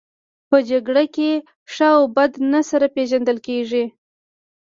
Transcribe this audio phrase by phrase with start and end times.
[0.49, 1.31] په جګړه کې
[1.73, 3.85] ښه او بد نه سره پېژندل کیږي